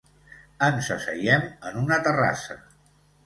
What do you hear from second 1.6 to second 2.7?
en una terrassa.